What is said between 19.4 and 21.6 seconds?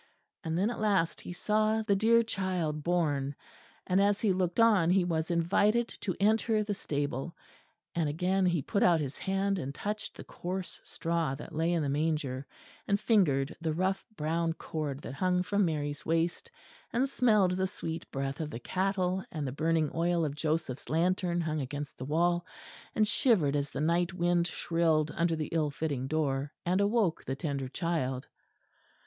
the burning oil of Joseph's lantern